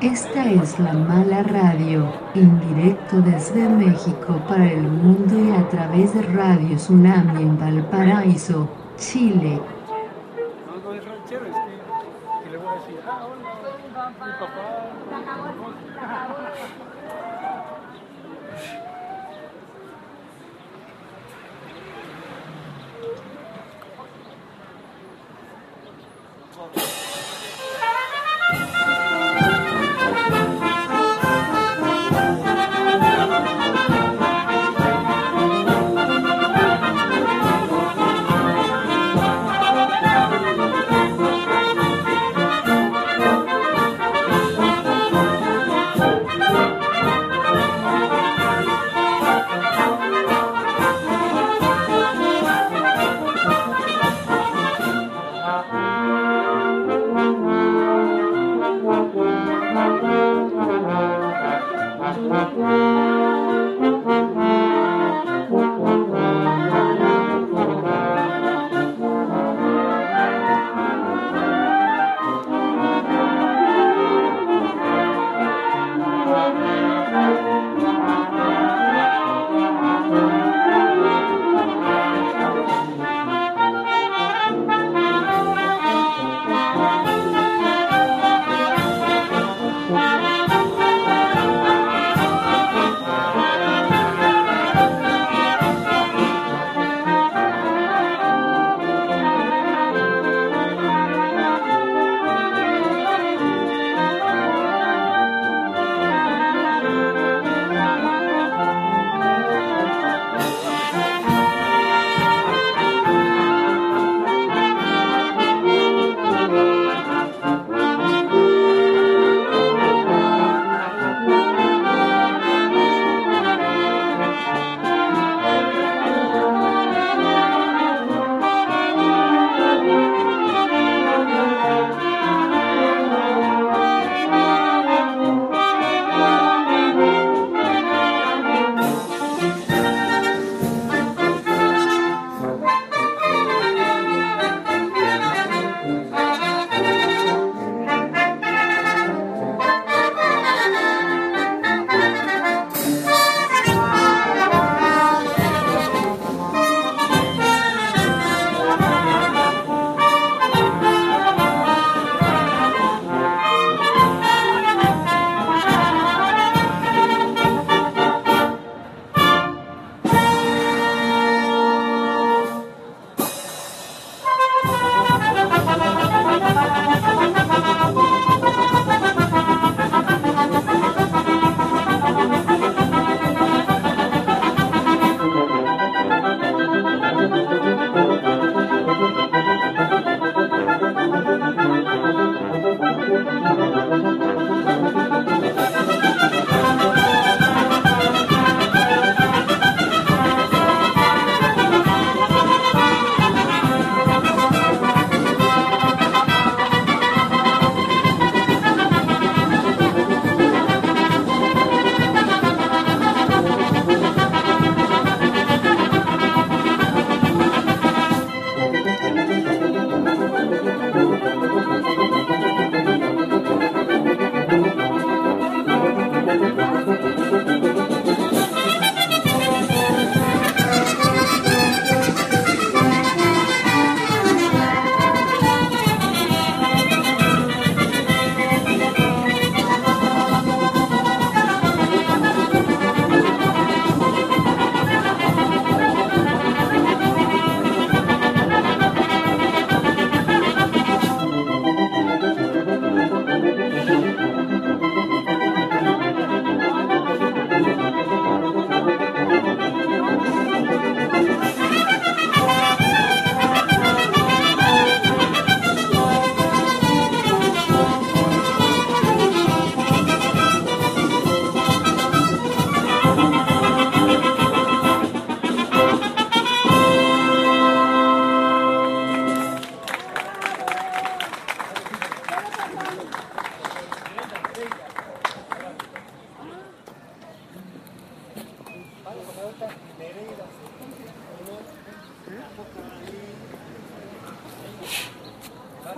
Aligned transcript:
Esta 0.00 0.48
es 0.48 0.78
la 0.78 0.92
mala 0.92 1.42
radio, 1.42 2.12
en 2.36 2.60
directo 2.60 3.20
desde 3.20 3.68
México 3.68 4.40
para 4.46 4.70
el 4.70 4.82
mundo 4.82 5.36
y 5.36 5.50
a 5.50 5.68
través 5.68 6.14
de 6.14 6.22
Radio 6.22 6.76
Tsunami 6.76 7.42
en 7.42 7.58
Valparaíso, 7.58 8.68
Chile. 8.96 9.60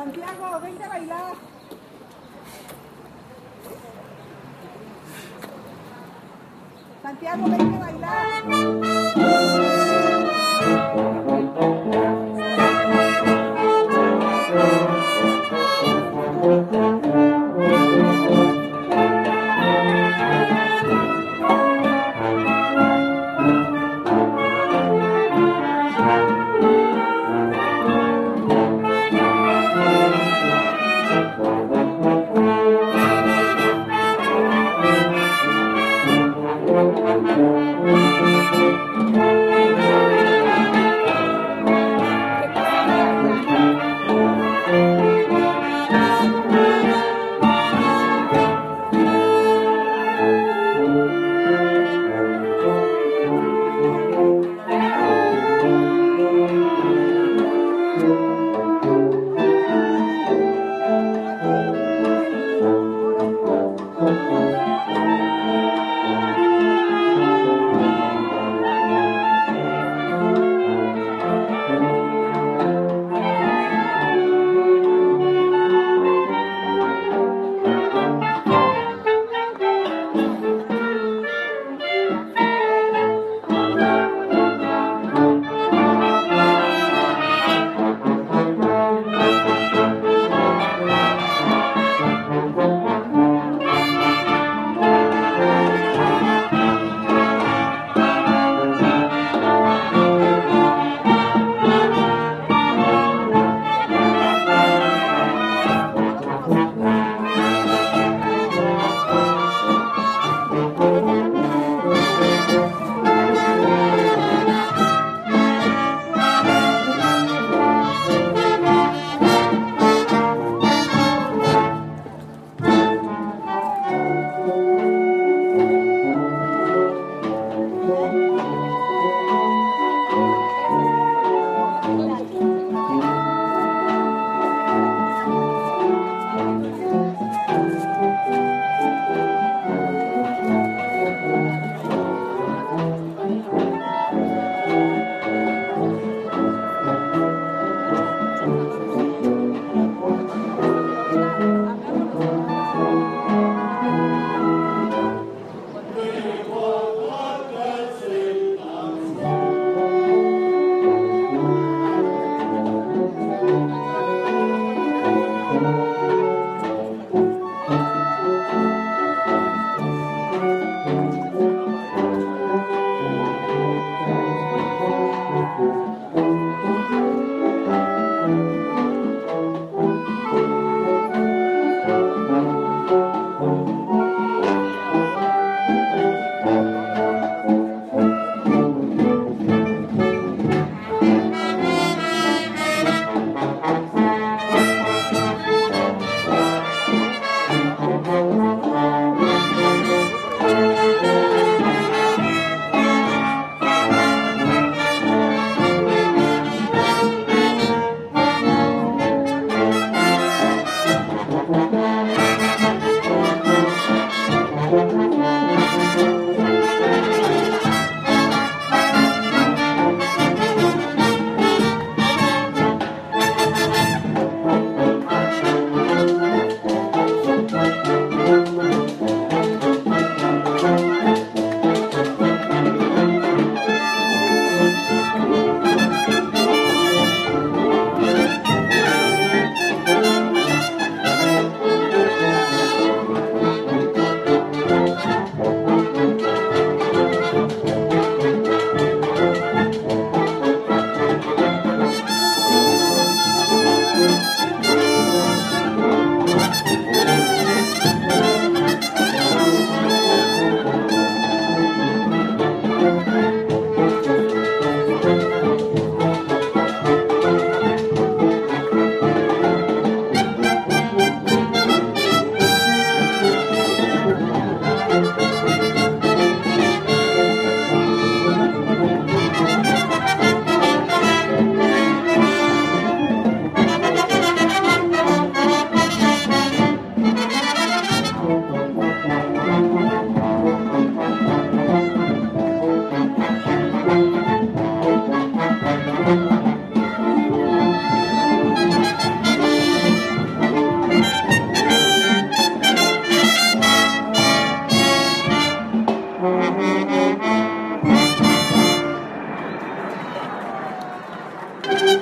Santiago, 0.01 0.61
venga 0.61 0.87
a 0.87 0.89
bailar. 0.89 1.35
Santiago, 7.03 7.45
venga 7.51 7.77
a 7.77 7.81
bailar. 7.81 9.40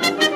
Grabación 0.01 0.23
y 0.23 0.28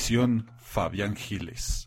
edición 0.00 0.46
Fabián 0.56 1.14
Giles. 1.14 1.86